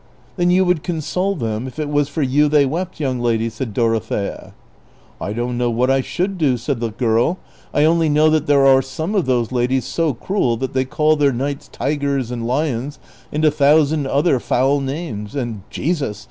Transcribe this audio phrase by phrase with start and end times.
[0.35, 3.71] ''Then you would console them if it was for you they wept, young lady?" said
[3.71, 4.55] Dorothea."
[5.21, 7.37] I don't know what I should do," said the girl;'<■
[7.71, 11.17] I only knoAV that there are some of those ladies so cruel that they call
[11.17, 12.97] their knights tigers and lions
[13.31, 16.19] and a thousand other foul names: and, Jesus